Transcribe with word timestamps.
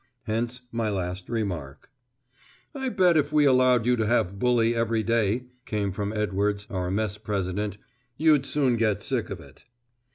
Hence 0.23 0.63
my 0.71 0.89
last 0.89 1.29
remark. 1.29 1.91
"I 2.73 2.89
bet 2.89 3.17
if 3.17 3.31
we 3.31 3.45
allowed 3.45 3.85
you 3.85 3.95
to 3.97 4.07
have 4.07 4.39
bully 4.39 4.73
every 4.73 5.03
day," 5.03 5.45
came 5.65 5.91
from 5.91 6.11
Edwards, 6.11 6.65
our 6.71 6.89
Mess 6.89 7.19
president, 7.19 7.77
"you'd 8.17 8.47
soon 8.47 8.77
get 8.77 9.03
sick 9.03 9.29
of 9.29 9.39
it." 9.39 9.65